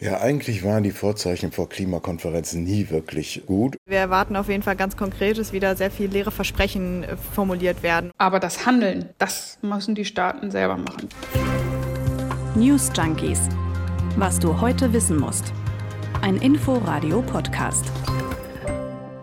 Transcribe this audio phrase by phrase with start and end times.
[0.00, 3.76] Ja, eigentlich waren die Vorzeichen vor Klimakonferenzen nie wirklich gut.
[3.84, 7.82] Wir erwarten auf jeden Fall ganz konkret, dass wieder sehr viele leere Versprechen äh, formuliert
[7.82, 8.12] werden.
[8.16, 11.08] Aber das Handeln, das müssen die Staaten selber machen.
[12.54, 13.40] News Junkies.
[14.14, 15.52] Was du heute wissen musst.
[16.22, 17.90] Ein Info-Radio-Podcast.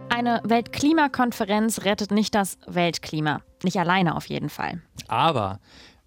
[0.10, 3.40] Eine Weltklimakonferenz rettet nicht das Weltklima.
[3.64, 4.82] Nicht alleine auf jeden Fall.
[5.08, 5.62] Aber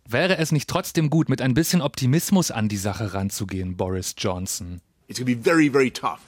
[0.09, 4.81] wäre es nicht trotzdem gut, mit ein bisschen Optimismus an die Sache ranzugehen, Boris Johnson?
[5.07, 6.21] It's going to be very, very tough,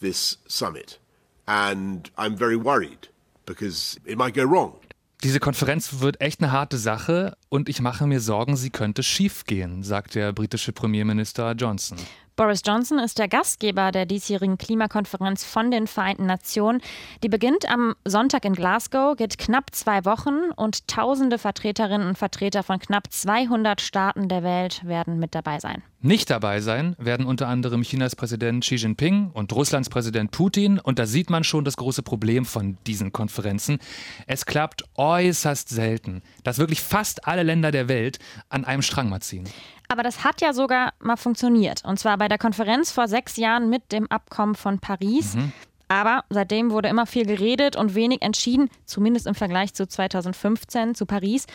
[0.00, 0.98] this summit.
[1.46, 3.10] And I'm very worried
[3.46, 4.74] because it might go wrong.
[5.22, 9.84] Diese Konferenz wird echt eine harte Sache und ich mache mir Sorgen, sie könnte schiefgehen,
[9.84, 11.96] sagt der britische Premierminister Johnson.
[12.34, 16.80] Boris Johnson ist der Gastgeber der diesjährigen Klimakonferenz von den Vereinten Nationen.
[17.22, 22.62] Die beginnt am Sonntag in Glasgow, geht knapp zwei Wochen und tausende Vertreterinnen und Vertreter
[22.62, 25.82] von knapp 200 Staaten der Welt werden mit dabei sein.
[26.04, 30.80] Nicht dabei sein werden unter anderem Chinas Präsident Xi Jinping und Russlands Präsident Putin.
[30.80, 33.78] Und da sieht man schon das große Problem von diesen Konferenzen.
[34.26, 39.20] Es klappt äußerst selten, dass wirklich fast alle Länder der Welt an einem Strang mal
[39.20, 39.44] ziehen.
[39.92, 41.84] Aber das hat ja sogar mal funktioniert.
[41.84, 45.34] Und zwar bei der Konferenz vor sechs Jahren mit dem Abkommen von Paris.
[45.34, 45.52] Mhm.
[45.88, 51.04] Aber seitdem wurde immer viel geredet und wenig entschieden, zumindest im Vergleich zu 2015, zu
[51.04, 51.46] Paris.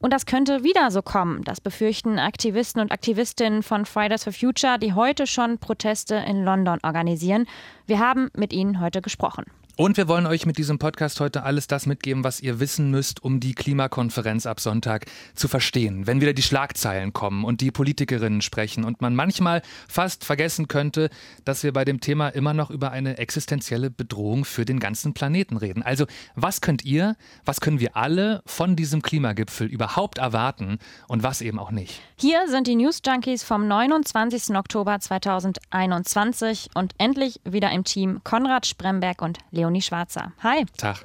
[0.00, 1.44] Und das könnte wieder so kommen.
[1.44, 6.80] Das befürchten Aktivisten und Aktivistinnen von Fridays for Future, die heute schon Proteste in London
[6.82, 7.46] organisieren.
[7.86, 9.44] Wir haben mit ihnen heute gesprochen.
[9.80, 13.22] Und wir wollen euch mit diesem Podcast heute alles das mitgeben, was ihr wissen müsst,
[13.22, 16.08] um die Klimakonferenz ab Sonntag zu verstehen.
[16.08, 21.10] Wenn wieder die Schlagzeilen kommen und die Politikerinnen sprechen und man manchmal fast vergessen könnte,
[21.44, 25.56] dass wir bei dem Thema immer noch über eine existenzielle Bedrohung für den ganzen Planeten
[25.56, 25.84] reden.
[25.84, 31.40] Also, was könnt ihr, was können wir alle von diesem Klimagipfel überhaupt erwarten und was
[31.40, 32.00] eben auch nicht?
[32.16, 34.56] Hier sind die News Junkies vom 29.
[34.56, 40.32] Oktober 2021 und endlich wieder im Team Konrad Spremberg und Leon Leonie Schwarzer.
[40.42, 40.64] Hi.
[40.78, 41.04] Tag.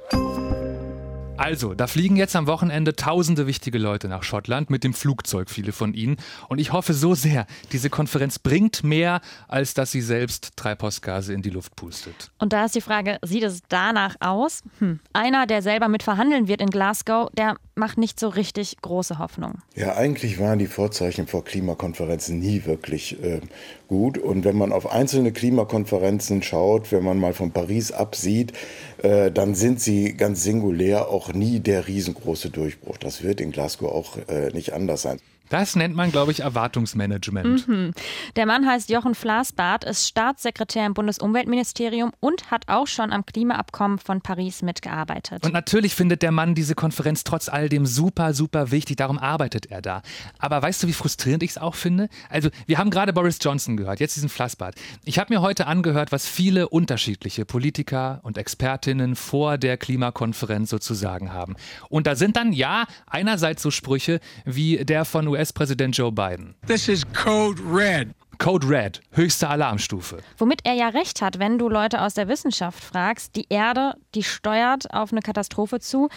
[1.36, 5.72] Also, da fliegen jetzt am Wochenende tausende wichtige Leute nach Schottland mit dem Flugzeug, viele
[5.72, 6.16] von ihnen.
[6.48, 11.42] Und ich hoffe so sehr, diese Konferenz bringt mehr, als dass sie selbst Treibhausgase in
[11.42, 12.30] die Luft pustet.
[12.38, 14.62] Und da ist die Frage, sieht es danach aus?
[14.78, 15.00] Hm.
[15.12, 19.58] Einer, der selber mit verhandeln wird in Glasgow, der macht nicht so richtig große Hoffnung.
[19.74, 23.40] Ja, eigentlich waren die Vorzeichen vor Klimakonferenzen nie wirklich äh,
[23.88, 24.18] gut.
[24.18, 28.52] Und wenn man auf einzelne Klimakonferenzen schaut, wenn man mal von Paris absieht,
[29.02, 32.98] äh, dann sind sie ganz singulär auch nie der riesengroße Durchbruch.
[32.98, 35.18] Das wird in Glasgow auch äh, nicht anders sein.
[35.50, 37.68] Das nennt man, glaube ich, Erwartungsmanagement.
[37.68, 37.92] Mhm.
[38.36, 43.98] Der Mann heißt Jochen Flasbart, ist Staatssekretär im Bundesumweltministerium und hat auch schon am Klimaabkommen
[43.98, 45.44] von Paris mitgearbeitet.
[45.44, 48.96] Und natürlich findet der Mann diese Konferenz trotz all dem super, super wichtig.
[48.96, 50.02] Darum arbeitet er da.
[50.38, 52.08] Aber weißt du, wie frustrierend ich es auch finde?
[52.30, 54.74] Also, wir haben gerade Boris Johnson gehört, jetzt diesen Flasbart.
[55.04, 61.32] Ich habe mir heute angehört, was viele unterschiedliche Politiker und Expertinnen vor der Klimakonferenz sozusagen
[61.32, 61.56] haben.
[61.88, 66.54] Und da sind dann, ja, einerseits so Sprüche wie der von US-Präsident Joe Biden.
[66.66, 68.14] This is Code Red.
[68.38, 70.18] Code Red, höchste Alarmstufe.
[70.38, 74.22] Womit er ja recht hat, wenn du Leute aus der Wissenschaft fragst, die Erde, die
[74.22, 76.08] steuert auf eine Katastrophe zu.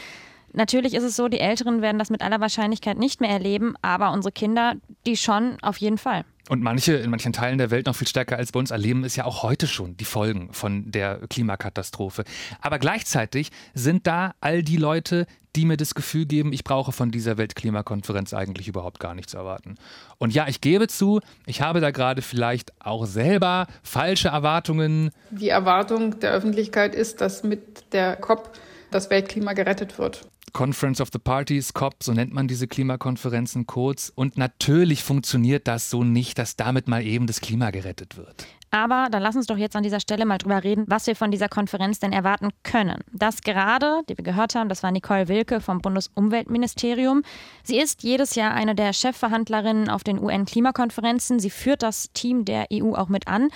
[0.54, 4.12] Natürlich ist es so, die Älteren werden das mit aller Wahrscheinlichkeit nicht mehr erleben, aber
[4.12, 6.26] unsere Kinder, die schon auf jeden Fall.
[6.50, 9.16] Und manche in manchen Teilen der Welt noch viel stärker als bei uns erleben es
[9.16, 12.24] ja auch heute schon die Folgen von der Klimakatastrophe.
[12.62, 17.10] Aber gleichzeitig sind da all die Leute, die mir das Gefühl geben, ich brauche von
[17.12, 19.76] dieser Weltklimakonferenz eigentlich überhaupt gar nichts erwarten.
[20.20, 25.10] Und ja, ich gebe zu, ich habe da gerade vielleicht auch selber falsche Erwartungen.
[25.32, 28.52] Die Erwartung der Öffentlichkeit ist, dass mit der COP
[28.92, 30.28] das Weltklima gerettet wird.
[30.54, 34.12] Conference of the Parties, COP, so nennt man diese Klimakonferenzen kurz.
[34.14, 38.46] Und natürlich funktioniert das so nicht, dass damit mal eben das Klima gerettet wird.
[38.72, 41.32] Aber dann lass uns doch jetzt an dieser Stelle mal drüber reden, was wir von
[41.32, 43.00] dieser Konferenz denn erwarten können.
[43.12, 47.24] Das gerade, die wir gehört haben, das war Nicole Wilke vom Bundesumweltministerium.
[47.64, 51.40] Sie ist jedes Jahr eine der Chefverhandlerinnen auf den UN-Klimakonferenzen.
[51.40, 53.50] Sie führt das Team der EU auch mit an.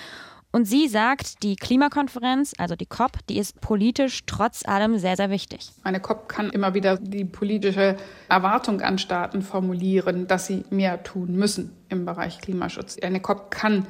[0.54, 5.30] Und sie sagt, die Klimakonferenz, also die COP, die ist politisch trotz allem sehr, sehr
[5.30, 5.70] wichtig.
[5.82, 7.96] Eine COP kann immer wieder die politische
[8.28, 12.98] Erwartung an Staaten formulieren, dass sie mehr tun müssen im Bereich Klimaschutz.
[13.02, 13.86] Eine COP kann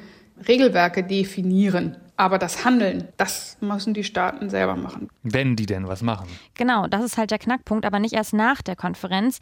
[0.47, 1.97] Regelwerke definieren.
[2.17, 5.08] Aber das Handeln, das müssen die Staaten selber machen.
[5.25, 6.29] Wenn die denn was machen.
[6.55, 9.41] Genau, das ist halt der Knackpunkt, aber nicht erst nach der Konferenz.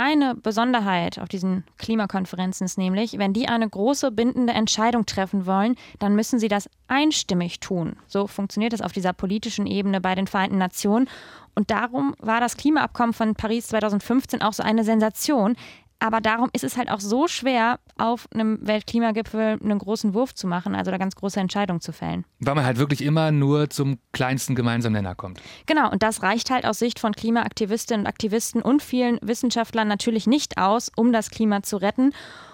[0.00, 5.74] Eine Besonderheit auf diesen Klimakonferenzen ist nämlich, wenn die eine große bindende Entscheidung treffen wollen,
[5.98, 7.96] dann müssen sie das einstimmig tun.
[8.06, 11.08] So funktioniert es auf dieser politischen Ebene bei den Vereinten Nationen.
[11.56, 15.56] Und darum war das Klimaabkommen von Paris 2015 auch so eine Sensation.
[16.00, 20.46] Aber darum ist es halt auch so schwer, auf einem Weltklimagipfel einen großen Wurf zu
[20.46, 22.24] machen, also da ganz große Entscheidungen zu fällen.
[22.38, 25.40] Weil man halt wirklich immer nur zum kleinsten gemeinsamen Nenner kommt.
[25.66, 30.28] Genau, und das reicht halt aus Sicht von Klimaaktivistinnen und Aktivisten und vielen Wissenschaftlern natürlich
[30.28, 32.12] nicht aus, um das Klima zu retten.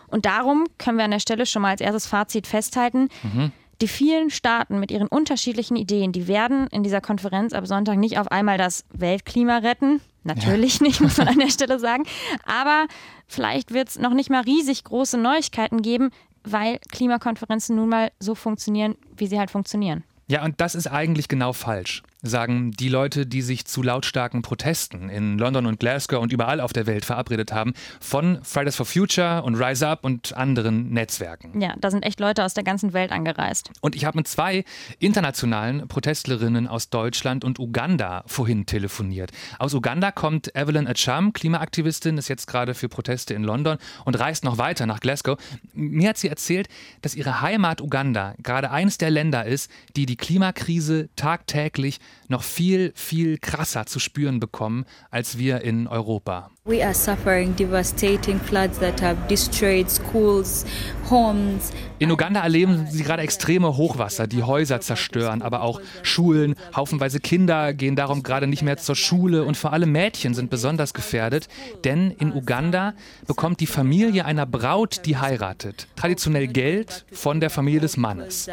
[0.09, 3.53] Und darum können wir an der Stelle schon mal als erstes Fazit festhalten, mhm.
[3.81, 8.19] Die vielen Staaten mit ihren unterschiedlichen Ideen, die werden in dieser Konferenz ab Sonntag nicht
[8.19, 10.01] auf einmal das Weltklima retten.
[10.23, 10.87] Natürlich ja.
[10.87, 12.05] nicht, muss man an der Stelle sagen.
[12.47, 12.87] Aber
[13.27, 16.11] vielleicht wird es noch nicht mal riesig große Neuigkeiten geben,
[16.45, 20.05] weil Klimakonferenzen nun mal so funktionieren, wie sie halt funktionieren.
[20.29, 25.09] Ja, und das ist eigentlich genau falsch sagen die Leute, die sich zu lautstarken Protesten
[25.09, 29.43] in London und Glasgow und überall auf der Welt verabredet haben, von Fridays for Future
[29.43, 31.61] und Rise Up und anderen Netzwerken.
[31.61, 33.71] Ja, da sind echt Leute aus der ganzen Welt angereist.
[33.81, 34.65] Und ich habe mit zwei
[34.99, 39.31] internationalen Protestlerinnen aus Deutschland und Uganda vorhin telefoniert.
[39.59, 44.45] Aus Uganda kommt Evelyn Acham, Klimaaktivistin, ist jetzt gerade für Proteste in London und reist
[44.45, 45.39] noch weiter nach Glasgow.
[45.75, 46.69] Mir hat sie erzählt,
[47.03, 52.93] dass ihre Heimat Uganda gerade eines der Länder ist, die die Klimakrise tagtäglich noch viel,
[52.95, 56.51] viel krasser zu spüren bekommen als wir in Europa.
[56.67, 60.65] We are suffering devastating floods that have destroyed schools,
[61.11, 61.73] homes.
[61.99, 66.55] In Uganda erleben sie gerade extreme Hochwasser, die Häuser zerstören, aber auch Schulen.
[66.75, 70.95] Haufenweise Kinder gehen darum gerade nicht mehr zur Schule und vor allem Mädchen sind besonders
[70.95, 71.49] gefährdet,
[71.85, 72.95] denn in Uganda
[73.27, 78.49] bekommt die Familie einer Braut, die heiratet, traditionell Geld von der Familie des Mannes.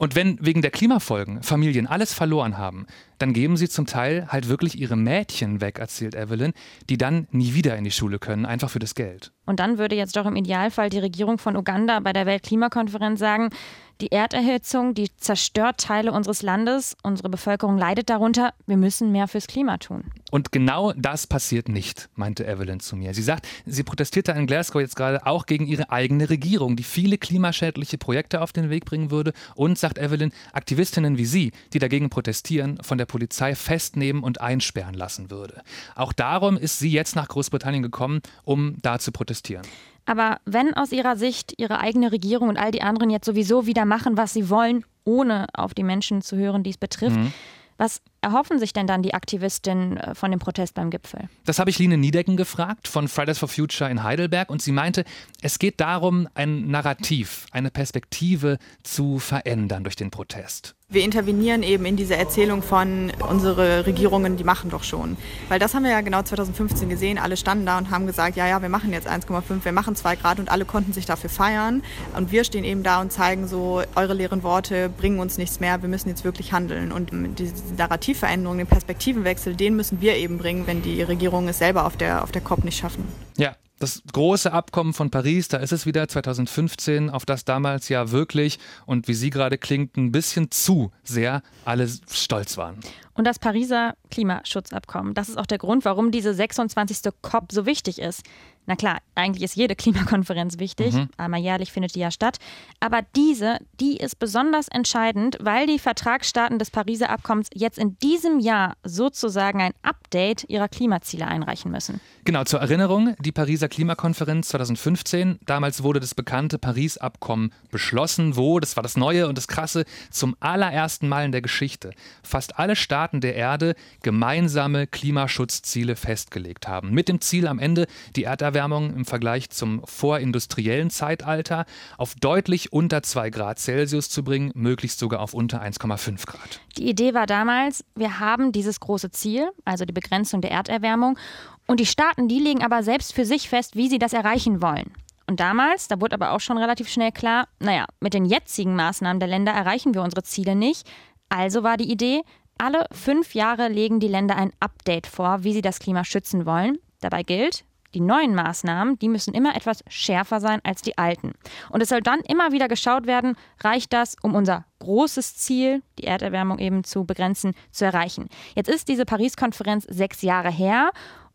[0.00, 2.86] Und wenn wegen der Klimafolgen Familien alles verloren haben,
[3.18, 6.54] dann geben sie zum Teil halt wirklich ihre Mädchen weg, erzählt Evelyn,
[6.88, 9.32] die dann nie wieder in die Schule können, einfach für das Geld.
[9.44, 13.50] Und dann würde jetzt doch im Idealfall die Regierung von Uganda bei der Weltklimakonferenz sagen,
[14.00, 19.46] die Erderhitzung, die zerstört Teile unseres Landes, unsere Bevölkerung leidet darunter, wir müssen mehr fürs
[19.46, 20.04] Klima tun.
[20.30, 23.14] Und genau das passiert nicht, meinte Evelyn zu mir.
[23.14, 27.18] Sie sagt, sie protestierte in Glasgow jetzt gerade auch gegen ihre eigene Regierung, die viele
[27.18, 32.10] klimaschädliche Projekte auf den Weg bringen würde und, sagt Evelyn, Aktivistinnen wie sie, die dagegen
[32.10, 35.62] protestieren, von der Polizei festnehmen und einsperren lassen würde.
[35.94, 39.66] Auch darum ist sie jetzt nach Großbritannien gekommen, um da zu protestieren.
[40.10, 43.84] Aber wenn aus ihrer Sicht ihre eigene Regierung und all die anderen jetzt sowieso wieder
[43.84, 47.32] machen, was sie wollen, ohne auf die Menschen zu hören, die es betrifft, mhm.
[47.78, 51.28] was erhoffen sich denn dann die Aktivistinnen äh, von dem Protest beim Gipfel?
[51.44, 55.04] Das habe ich Line Niedecken gefragt von Fridays for Future in Heidelberg und sie meinte,
[55.42, 60.74] es geht darum, ein Narrativ, eine Perspektive zu verändern durch den Protest.
[60.90, 65.16] Wir intervenieren eben in diese Erzählung von, unsere Regierungen, die machen doch schon.
[65.48, 67.18] Weil das haben wir ja genau 2015 gesehen.
[67.18, 70.16] Alle standen da und haben gesagt, ja, ja, wir machen jetzt 1,5, wir machen 2
[70.16, 71.82] Grad und alle konnten sich dafür feiern.
[72.16, 75.80] Und wir stehen eben da und zeigen so, eure leeren Worte bringen uns nichts mehr,
[75.80, 76.92] wir müssen jetzt wirklich handeln.
[76.92, 81.58] Und diese Narrativ Perspektivveränderung, den Perspektivenwechsel, den müssen wir eben bringen, wenn die Regierungen es
[81.58, 83.06] selber auf der, auf der COP nicht schaffen.
[83.36, 88.10] Ja, das große Abkommen von Paris, da ist es wieder 2015, auf das damals ja
[88.10, 92.78] wirklich und wie sie gerade klingt, ein bisschen zu sehr alle stolz waren.
[93.14, 97.12] Und das Pariser Klimaschutzabkommen, das ist auch der Grund, warum diese 26.
[97.22, 98.22] COP so wichtig ist.
[98.70, 101.08] Na klar, eigentlich ist jede Klimakonferenz wichtig, mhm.
[101.16, 102.36] einmal jährlich findet die ja statt.
[102.78, 108.38] Aber diese, die ist besonders entscheidend, weil die Vertragsstaaten des Pariser Abkommens jetzt in diesem
[108.38, 112.00] Jahr sozusagen ein Update ihrer Klimaziele einreichen müssen.
[112.24, 118.76] Genau, zur Erinnerung, die Pariser Klimakonferenz 2015, damals wurde das bekannte Paris-Abkommen beschlossen, wo, das
[118.76, 121.90] war das Neue und das Krasse, zum allerersten Mal in der Geschichte
[122.22, 126.92] fast alle Staaten der Erde gemeinsame Klimaschutzziele festgelegt haben.
[126.92, 128.28] Mit dem Ziel am Ende, die
[128.60, 131.64] Erderwärmung im Vergleich zum vorindustriellen Zeitalter
[131.96, 136.60] auf deutlich unter 2 Grad Celsius zu bringen, möglichst sogar auf unter 1,5 Grad.
[136.76, 141.18] Die Idee war damals, wir haben dieses große Ziel, also die Begrenzung der Erderwärmung,
[141.66, 144.92] und die Staaten, die legen aber selbst für sich fest, wie sie das erreichen wollen.
[145.26, 149.20] Und damals, da wurde aber auch schon relativ schnell klar, naja, mit den jetzigen Maßnahmen
[149.20, 150.86] der Länder erreichen wir unsere Ziele nicht.
[151.28, 152.22] Also war die Idee,
[152.58, 156.78] alle fünf Jahre legen die Länder ein Update vor, wie sie das Klima schützen wollen.
[157.00, 161.32] Dabei gilt, die neuen Maßnahmen, die müssen immer etwas schärfer sein als die alten.
[161.70, 166.04] Und es soll dann immer wieder geschaut werden, reicht das, um unser großes Ziel, die
[166.04, 168.28] Erderwärmung eben zu begrenzen, zu erreichen.
[168.54, 170.90] Jetzt ist diese Paris-Konferenz sechs Jahre her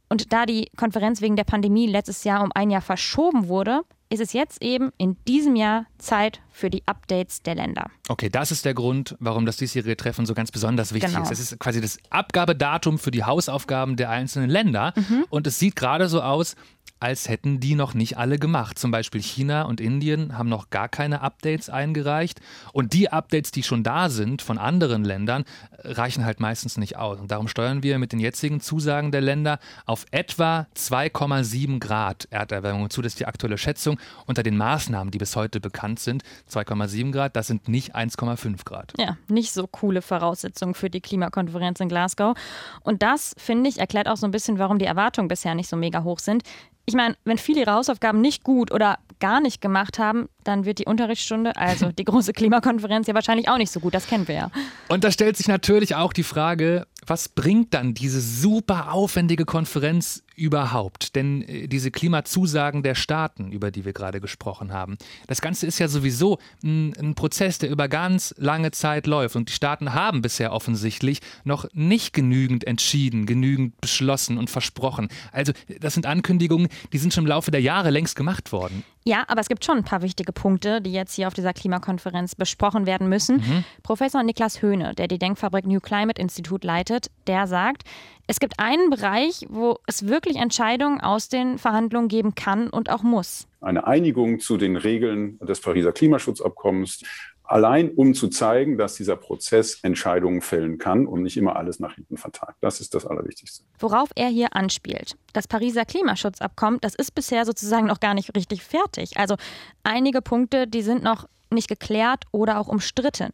[0.09, 3.81] und da die Konferenz wegen der Pandemie letztes Jahr um ein Jahr verschoben wurde,
[4.15, 7.89] ist es jetzt eben in diesem Jahr Zeit für die Updates der Länder.
[8.07, 11.23] Okay, das ist der Grund, warum das diesjährige Treffen so ganz besonders wichtig Genau.
[11.23, 11.31] ist.
[11.31, 14.93] Es ist quasi das Abgabedatum für die Hausaufgaben der einzelnen Länder.
[14.95, 15.25] Mhm.
[15.29, 16.55] Und es sieht gerade so aus,
[17.01, 18.79] als hätten die noch nicht alle gemacht.
[18.79, 22.39] Zum Beispiel China und Indien haben noch gar keine Updates eingereicht.
[22.71, 25.43] Und die Updates, die schon da sind von anderen Ländern,
[25.83, 27.19] reichen halt meistens nicht aus.
[27.19, 32.89] Und darum steuern wir mit den jetzigen Zusagen der Länder auf etwa 2,7 Grad Erderwärmung
[32.89, 33.01] zu.
[33.01, 36.23] Das ist die aktuelle Schätzung unter den Maßnahmen, die bis heute bekannt sind.
[36.51, 38.93] 2,7 Grad, das sind nicht 1,5 Grad.
[38.97, 42.37] Ja, nicht so coole Voraussetzungen für die Klimakonferenz in Glasgow.
[42.81, 45.75] Und das, finde ich, erklärt auch so ein bisschen, warum die Erwartungen bisher nicht so
[45.75, 46.43] mega hoch sind.
[46.87, 50.79] Ich meine, wenn viele ihre Hausaufgaben nicht gut oder gar nicht gemacht haben, dann wird
[50.79, 53.93] die Unterrichtsstunde, also die große Klimakonferenz, ja wahrscheinlich auch nicht so gut.
[53.93, 54.51] Das kennen wir ja.
[54.87, 60.23] Und da stellt sich natürlich auch die Frage, was bringt dann diese super aufwendige Konferenz
[60.35, 61.15] überhaupt?
[61.15, 65.79] Denn äh, diese Klimazusagen der Staaten, über die wir gerade gesprochen haben, das Ganze ist
[65.79, 69.35] ja sowieso ein, ein Prozess, der über ganz lange Zeit läuft.
[69.35, 75.09] Und die Staaten haben bisher offensichtlich noch nicht genügend entschieden, genügend beschlossen und versprochen.
[75.31, 78.83] Also das sind Ankündigungen, die sind schon im Laufe der Jahre längst gemacht worden.
[79.07, 82.33] Ja, aber es gibt schon ein paar wichtige Punkte, die jetzt hier auf dieser Klimakonferenz
[82.33, 83.63] besprochen werden müssen.
[83.83, 87.83] Professor Niklas Höhne, der die Denkfabrik New Climate Institute leitet, der sagt,
[88.27, 93.03] es gibt einen Bereich, wo es wirklich Entscheidungen aus den Verhandlungen geben kann und auch
[93.03, 93.47] muss.
[93.61, 97.03] Eine Einigung zu den Regeln des Pariser Klimaschutzabkommens,
[97.43, 101.93] allein um zu zeigen, dass dieser Prozess Entscheidungen fällen kann und nicht immer alles nach
[101.93, 102.55] hinten vertagt.
[102.61, 103.63] Das ist das Allerwichtigste.
[103.77, 105.15] Worauf er hier anspielt.
[105.33, 109.17] Das Pariser Klimaschutzabkommen, das ist bisher sozusagen noch gar nicht richtig fertig.
[109.17, 109.35] Also
[109.83, 113.31] einige Punkte, die sind noch nicht geklärt oder auch umstritten.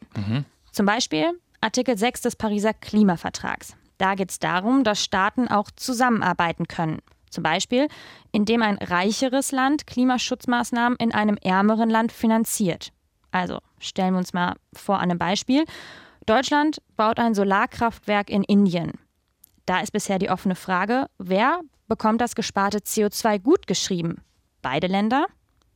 [0.71, 3.75] Zum Beispiel Artikel 6 des Pariser Klimavertrags.
[4.01, 7.03] Da geht es darum, dass Staaten auch zusammenarbeiten können.
[7.29, 7.87] Zum Beispiel,
[8.31, 12.91] indem ein reicheres Land Klimaschutzmaßnahmen in einem ärmeren Land finanziert.
[13.29, 15.65] Also stellen wir uns mal vor an einem Beispiel.
[16.25, 18.93] Deutschland baut ein Solarkraftwerk in Indien.
[19.67, 24.23] Da ist bisher die offene Frage, wer bekommt das gesparte CO2 gut geschrieben?
[24.63, 25.27] Beide Länder?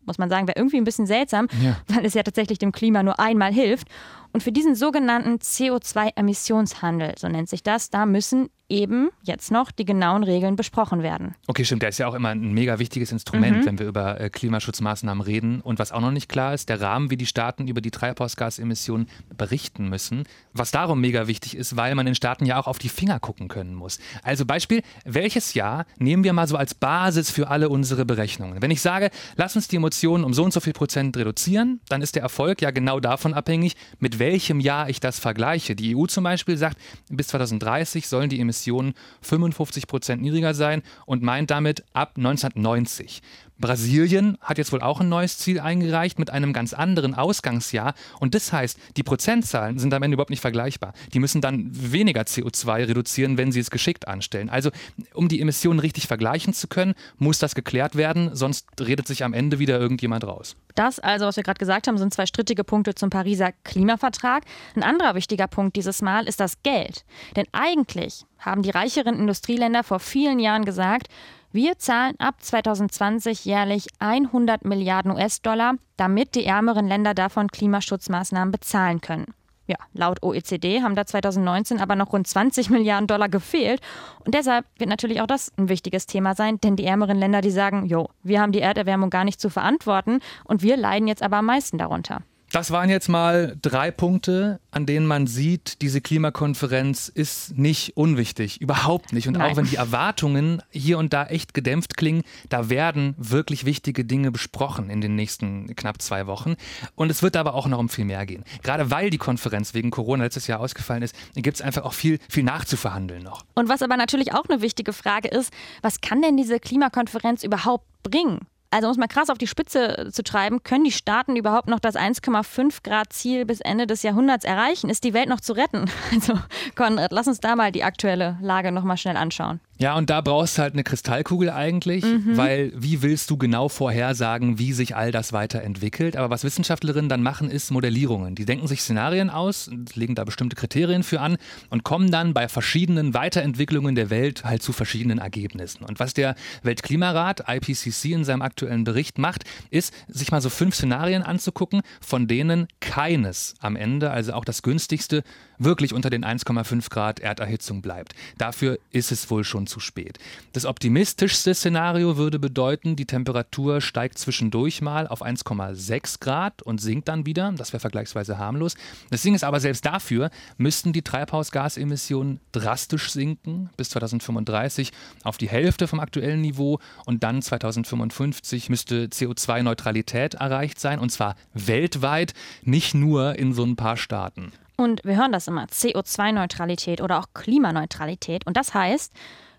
[0.07, 1.77] Muss man sagen, wäre irgendwie ein bisschen seltsam, Ja.
[1.87, 3.87] weil es ja tatsächlich dem Klima nur einmal hilft.
[4.35, 9.85] Und für diesen sogenannten CO2-Emissionshandel, so nennt sich das, da müssen eben jetzt noch die
[9.85, 11.35] genauen Regeln besprochen werden.
[11.47, 11.83] Okay, stimmt.
[11.83, 13.65] Der ist ja auch immer ein mega wichtiges Instrument, Mhm.
[13.65, 15.61] wenn wir über äh, Klimaschutzmaßnahmen reden.
[15.61, 19.07] Und was auch noch nicht klar ist, der Rahmen, wie die Staaten über die Treibhausgasemissionen
[19.37, 20.23] berichten müssen.
[20.53, 23.49] Was darum mega wichtig ist, weil man den Staaten ja auch auf die Finger gucken
[23.49, 23.99] können muss.
[24.23, 28.61] Also Beispiel, welches Jahr nehmen wir mal so als Basis für alle unsere Berechnungen?
[28.61, 32.01] Wenn ich sage, lass uns die Emotionen um so und so viel Prozent reduzieren, dann
[32.01, 34.24] ist der Erfolg ja genau davon abhängig, mit welchem
[34.59, 35.75] Jahr ich das vergleiche.
[35.75, 36.77] Die EU zum Beispiel sagt,
[37.09, 43.21] bis 2030 sollen die Emissionen 55 Prozent niedriger sein und meint damit ab 1990.
[43.59, 47.93] Brasilien hat jetzt wohl auch ein neues Ziel eingereicht mit einem ganz anderen Ausgangsjahr.
[48.19, 50.93] Und das heißt, die Prozentzahlen sind am Ende überhaupt nicht vergleichbar.
[51.13, 54.49] Die müssen dann weniger CO2 reduzieren, wenn sie es geschickt anstellen.
[54.49, 54.71] Also,
[55.13, 59.33] um die Emissionen richtig vergleichen zu können, muss das geklärt werden, sonst redet sich am
[59.33, 60.55] Ende wieder irgendjemand raus.
[60.75, 64.43] Das also, was wir gerade gesagt haben, sind zwei strittige Punkte zum Pariser Klimavertrag.
[64.75, 67.05] Ein anderer wichtiger Punkt dieses Mal ist das Geld.
[67.35, 71.07] Denn eigentlich haben die reicheren Industrieländer vor vielen Jahren gesagt,
[71.55, 79.01] wir zahlen ab 2020 jährlich 100 Milliarden US-Dollar, damit die ärmeren Länder davon Klimaschutzmaßnahmen bezahlen
[79.01, 79.33] können.
[79.67, 83.81] Ja, laut OECD haben da 2019 aber noch rund 20 Milliarden Dollar gefehlt.
[84.23, 87.51] Und deshalb wird natürlich auch das ein wichtiges Thema sein, denn die ärmeren Länder, die
[87.51, 91.37] sagen, jo, wir haben die Erderwärmung gar nicht zu verantworten und wir leiden jetzt aber
[91.37, 92.21] am meisten darunter.
[92.55, 98.61] Das waren jetzt mal drei Punkte, an denen man sieht, diese Klimakonferenz ist nicht unwichtig,
[98.61, 99.27] überhaupt nicht.
[99.27, 99.51] Und Nein.
[99.51, 104.31] auch wenn die Erwartungen hier und da echt gedämpft klingen, da werden wirklich wichtige Dinge
[104.31, 106.55] besprochen in den nächsten knapp zwei Wochen.
[106.95, 108.45] Und es wird aber auch noch um viel mehr gehen.
[108.63, 112.19] Gerade weil die Konferenz wegen Corona letztes Jahr ausgefallen ist, gibt es einfach auch viel,
[112.29, 113.43] viel nachzuverhandeln noch.
[113.55, 117.85] Und was aber natürlich auch eine wichtige Frage ist, was kann denn diese Klimakonferenz überhaupt
[118.01, 118.47] bringen?
[118.71, 121.79] Also um es mal krass auf die Spitze zu treiben, können die Staaten überhaupt noch
[121.79, 124.89] das 1,5 Grad Ziel bis Ende des Jahrhunderts erreichen?
[124.89, 125.85] Ist die Welt noch zu retten?
[126.11, 126.39] Also
[126.75, 129.59] Konrad, lass uns da mal die aktuelle Lage noch mal schnell anschauen.
[129.77, 132.03] Ja, und da brauchst du halt eine Kristallkugel eigentlich,
[132.37, 136.15] weil wie willst du genau vorhersagen, wie sich all das weiterentwickelt?
[136.15, 138.35] Aber was Wissenschaftlerinnen dann machen, ist Modellierungen.
[138.35, 141.37] Die denken sich Szenarien aus, legen da bestimmte Kriterien für an
[141.69, 145.83] und kommen dann bei verschiedenen Weiterentwicklungen der Welt halt zu verschiedenen Ergebnissen.
[145.83, 150.75] Und was der Weltklimarat IPCC in seinem aktuellen Bericht macht, ist, sich mal so fünf
[150.75, 155.23] Szenarien anzugucken, von denen keines am Ende, also auch das günstigste,
[155.57, 158.13] wirklich unter den 1,5 Grad Erderhitzung bleibt.
[158.37, 160.19] Dafür ist es wohl schon schon zu spät.
[160.53, 167.07] Das optimistischste Szenario würde bedeuten, die Temperatur steigt zwischendurch mal auf 1,6 Grad und sinkt
[167.07, 167.51] dann wieder.
[167.57, 168.75] Das wäre vergleichsweise harmlos.
[169.09, 174.91] Das Ding ist aber, selbst dafür müssten die Treibhausgasemissionen drastisch sinken bis 2035
[175.23, 181.35] auf die Hälfte vom aktuellen Niveau und dann 2055 müsste CO2-Neutralität erreicht sein und zwar
[181.53, 184.51] weltweit, nicht nur in so ein paar Staaten.
[184.77, 188.45] Und wir hören das immer, CO2-Neutralität oder auch Klimaneutralität.
[188.45, 189.13] Und das heißt,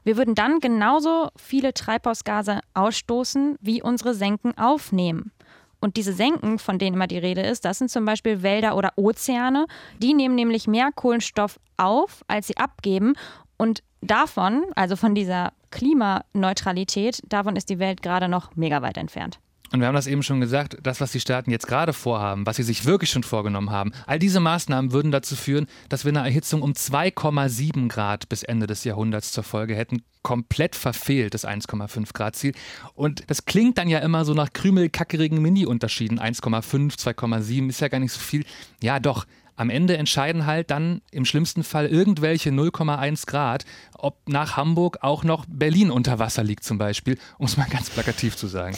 [0.07, 5.33] wir würden dann genauso viele Treibhausgase ausstoßen, wie unsere Senken aufnehmen.
[5.81, 8.93] Und diese Senken, von denen immer die Rede ist, das sind zum Beispiel Wälder oder
[8.95, 9.67] Ozeane.
[9.99, 13.15] Die nehmen nämlich mehr Kohlenstoff auf, als sie abgeben.
[13.57, 19.41] Und davon, also von dieser Klimaneutralität, davon ist die Welt gerade noch mega weit entfernt.
[19.73, 22.57] Und wir haben das eben schon gesagt, das, was die Staaten jetzt gerade vorhaben, was
[22.57, 26.21] sie sich wirklich schon vorgenommen haben, all diese Maßnahmen würden dazu führen, dass wir eine
[26.21, 30.03] Erhitzung um 2,7 Grad bis Ende des Jahrhunderts zur Folge hätten.
[30.23, 32.53] Komplett verfehlt, das 1,5 Grad Ziel.
[32.95, 36.21] Und das klingt dann ja immer so nach krümelkackerigen Mini-Unterschieden.
[36.21, 38.45] 1,5, 2,7 ist ja gar nicht so viel.
[38.83, 39.27] Ja, doch.
[39.59, 45.25] Am Ende entscheiden halt dann im schlimmsten Fall irgendwelche 0,1 Grad, ob nach Hamburg auch
[45.25, 48.77] noch Berlin unter Wasser liegt zum Beispiel, um es mal ganz plakativ zu sagen.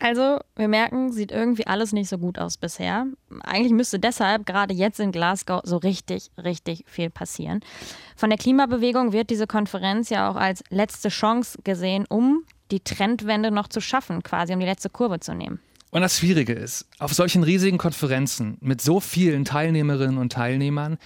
[0.00, 3.06] Also, wir merken, sieht irgendwie alles nicht so gut aus bisher.
[3.42, 7.60] Eigentlich müsste deshalb gerade jetzt in Glasgow so richtig, richtig viel passieren.
[8.16, 13.50] Von der Klimabewegung wird diese Konferenz ja auch als letzte Chance gesehen, um die Trendwende
[13.50, 15.58] noch zu schaffen, quasi um die letzte Kurve zu nehmen.
[15.90, 20.98] Und das Schwierige ist, auf solchen riesigen Konferenzen mit so vielen Teilnehmerinnen und Teilnehmern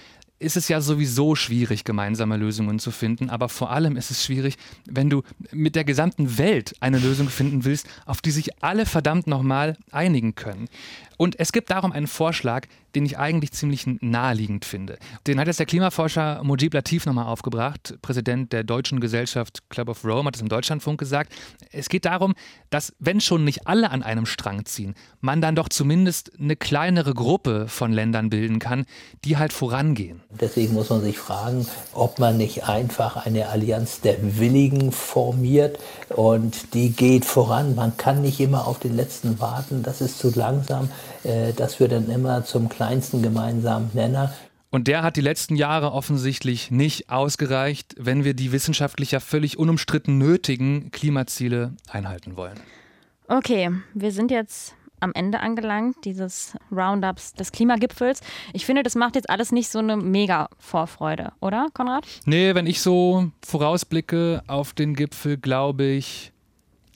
[0.43, 3.29] ist es ja sowieso schwierig, gemeinsame Lösungen zu finden.
[3.29, 7.65] Aber vor allem ist es schwierig, wenn du mit der gesamten Welt eine Lösung finden
[7.65, 10.67] willst, auf die sich alle verdammt nochmal einigen können.
[11.17, 14.97] Und es gibt darum einen Vorschlag, den ich eigentlich ziemlich naheliegend finde.
[15.25, 20.03] Den hat jetzt der Klimaforscher Mujib Latif nochmal aufgebracht, Präsident der deutschen Gesellschaft Club of
[20.03, 21.33] Rome, hat es im Deutschlandfunk gesagt.
[21.71, 22.33] Es geht darum,
[22.69, 27.13] dass, wenn schon nicht alle an einem Strang ziehen, man dann doch zumindest eine kleinere
[27.13, 28.85] Gruppe von Ländern bilden kann,
[29.23, 30.21] die halt vorangehen.
[30.39, 36.73] Deswegen muss man sich fragen, ob man nicht einfach eine Allianz der Willigen formiert und
[36.73, 37.75] die geht voran.
[37.75, 40.89] Man kann nicht immer auf den letzten warten, das ist zu langsam.
[41.23, 44.33] Äh, das führt dann immer zum kleinsten gemeinsamen Nenner.
[44.71, 49.59] Und der hat die letzten Jahre offensichtlich nicht ausgereicht, wenn wir die wissenschaftlich ja völlig
[49.59, 52.59] unumstritten nötigen Klimaziele einhalten wollen.
[53.27, 54.73] Okay, wir sind jetzt
[55.03, 58.21] am Ende angelangt, dieses Roundups des Klimagipfels.
[58.53, 62.07] Ich finde, das macht jetzt alles nicht so eine mega Vorfreude, oder, Konrad?
[62.25, 66.31] Nee, wenn ich so vorausblicke auf den Gipfel, glaube ich,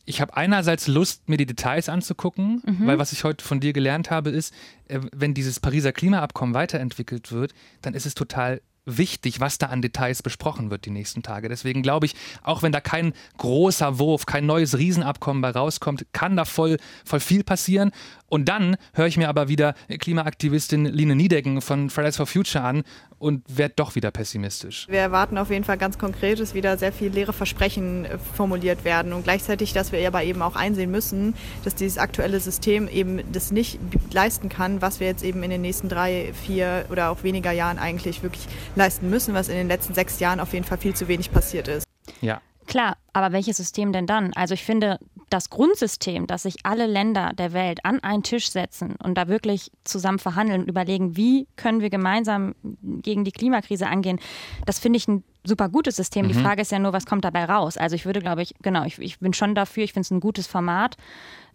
[0.05, 2.87] ich habe einerseits Lust, mir die Details anzugucken, mhm.
[2.87, 4.53] weil was ich heute von dir gelernt habe, ist,
[4.87, 9.81] äh, wenn dieses Pariser Klimaabkommen weiterentwickelt wird, dann ist es total wichtig, was da an
[9.81, 11.49] Details besprochen wird die nächsten Tage.
[11.49, 16.35] Deswegen glaube ich, auch wenn da kein großer Wurf, kein neues Riesenabkommen bei rauskommt, kann
[16.35, 17.91] da voll, voll viel passieren.
[18.29, 22.83] Und dann höre ich mir aber wieder Klimaaktivistin Line Niedecken von Fridays for Future an
[23.19, 24.85] und werde doch wieder pessimistisch.
[24.89, 28.83] Wir erwarten auf jeden Fall ganz konkret, dass wieder sehr viele leere Versprechen äh, formuliert
[28.83, 33.21] werden und gleichzeitig, dass wir aber eben auch einsehen müssen, dass dieses aktuelle System eben
[33.31, 33.79] das nicht
[34.11, 37.79] leisten kann, was wir jetzt eben in den nächsten drei, vier oder auch weniger Jahren
[37.79, 41.07] eigentlich wirklich leisten müssen, was in den letzten sechs Jahren auf jeden Fall viel zu
[41.07, 41.85] wenig passiert ist.
[42.21, 44.33] Ja, Klar, aber welches System denn dann?
[44.33, 48.95] Also ich finde, das Grundsystem, dass sich alle Länder der Welt an einen Tisch setzen
[49.01, 54.19] und da wirklich zusammen verhandeln und überlegen, wie können wir gemeinsam gegen die Klimakrise angehen,
[54.65, 56.25] das finde ich ein super gutes System.
[56.25, 56.29] Mhm.
[56.29, 57.77] Die Frage ist ja nur, was kommt dabei raus?
[57.77, 60.19] Also ich würde, glaube ich, genau, ich, ich bin schon dafür, ich finde es ein
[60.19, 60.97] gutes Format.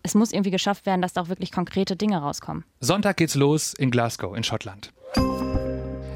[0.03, 2.65] Es muss irgendwie geschafft werden, dass da auch wirklich konkrete Dinge rauskommen.
[2.81, 4.93] Sonntag geht's los in Glasgow in Schottland.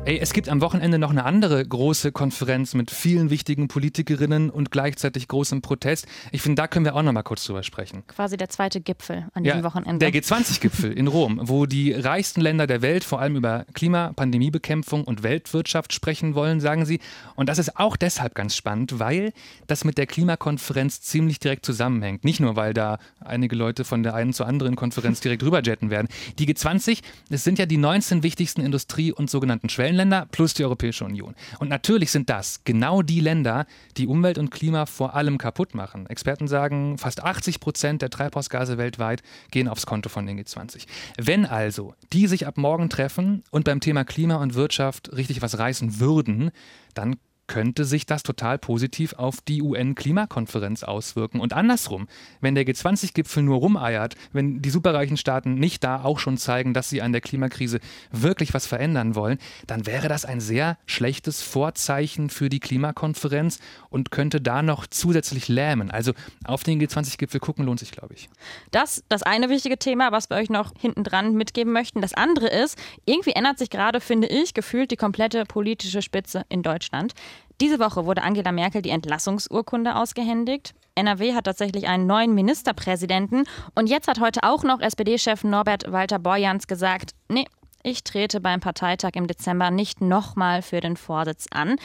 [0.07, 4.71] Ey, es gibt am Wochenende noch eine andere große Konferenz mit vielen wichtigen Politikerinnen und
[4.71, 6.07] gleichzeitig großem Protest.
[6.31, 8.05] Ich finde, da können wir auch noch mal kurz drüber sprechen.
[8.07, 10.09] Quasi der zweite Gipfel an diesem ja, Wochenende.
[10.09, 15.03] Der G20-Gipfel in Rom, wo die reichsten Länder der Welt vor allem über Klima, Pandemiebekämpfung
[15.03, 17.01] und Weltwirtschaft sprechen wollen, sagen sie.
[17.35, 19.33] Und das ist auch deshalb ganz spannend, weil
[19.67, 22.23] das mit der Klimakonferenz ziemlich direkt zusammenhängt.
[22.23, 26.07] Nicht nur, weil da einige Leute von der einen zur anderen Konferenz direkt rüberjetten werden.
[26.39, 30.65] Die G20, das sind ja die 19 wichtigsten Industrie- und sogenannten Schwellen Länder plus die
[30.65, 31.35] Europäische Union.
[31.59, 36.07] Und natürlich sind das genau die Länder, die Umwelt und Klima vor allem kaputt machen.
[36.07, 40.87] Experten sagen, fast 80 Prozent der Treibhausgase weltweit gehen aufs Konto von den G20.
[41.19, 45.59] Wenn also die sich ab morgen treffen und beim Thema Klima und Wirtschaft richtig was
[45.59, 46.51] reißen würden,
[46.95, 51.41] dann könnte sich das total positiv auf die UN-Klimakonferenz auswirken.
[51.41, 52.09] Und andersrum,
[52.41, 56.89] wenn der G20-Gipfel nur rumeiert, wenn die superreichen Staaten nicht da auch schon zeigen, dass
[56.89, 57.81] sie an der Klimakrise
[58.11, 63.59] wirklich was verändern wollen, dann wäre das ein sehr schlechtes Vorzeichen für die Klimakonferenz
[63.91, 65.91] und könnte da noch zusätzlich lähmen.
[65.91, 66.13] Also
[66.45, 68.29] auf den G20-Gipfel gucken lohnt sich, glaube ich.
[68.71, 72.01] Das das eine wichtige Thema, was wir euch noch hinten dran mitgeben möchten.
[72.01, 76.63] Das andere ist, irgendwie ändert sich gerade, finde ich, gefühlt die komplette politische Spitze in
[76.63, 77.15] Deutschland.
[77.61, 80.75] Diese Woche wurde Angela Merkel die Entlassungsurkunde ausgehändigt.
[80.95, 83.45] NRW hat tatsächlich einen neuen Ministerpräsidenten.
[83.75, 87.47] Und jetzt hat heute auch noch SPD-Chef Norbert Walter Borjans gesagt, nee,
[87.83, 91.77] ich trete beim Parteitag im Dezember nicht nochmal für den Vorsitz an.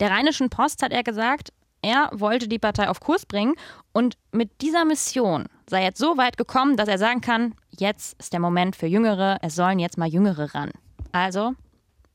[0.00, 3.54] Der Rheinischen Post hat er gesagt, er wollte die Partei auf Kurs bringen
[3.92, 8.32] und mit dieser Mission sei jetzt so weit gekommen, dass er sagen kann, jetzt ist
[8.32, 10.70] der Moment für Jüngere, es sollen jetzt mal Jüngere ran.
[11.12, 11.52] Also,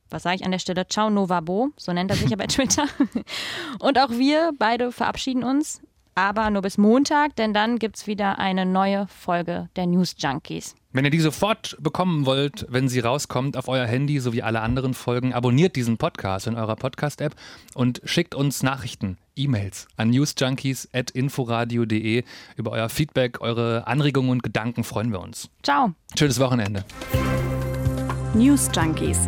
[0.09, 0.87] was sage ich an der Stelle?
[0.87, 2.85] Ciao Novabo, so nennt er sich ja bei Twitter.
[3.79, 5.81] Und auch wir beide verabschieden uns,
[6.15, 10.75] aber nur bis Montag, denn dann gibt es wieder eine neue Folge der News Junkies.
[10.91, 14.61] Wenn ihr die sofort bekommen wollt, wenn sie rauskommt auf euer Handy, so wie alle
[14.61, 17.35] anderen Folgen, abonniert diesen Podcast in eurer Podcast-App
[17.75, 22.23] und schickt uns Nachrichten, E-Mails an newsjunkies.inforadio.de.
[22.57, 25.51] Über euer Feedback, eure Anregungen und Gedanken freuen wir uns.
[25.63, 25.93] Ciao.
[26.17, 26.83] Schönes Wochenende.
[28.33, 29.27] News Junkies.